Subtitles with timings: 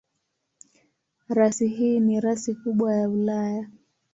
[1.29, 3.67] Rasi hii ni rasi kubwa ya Ulaya.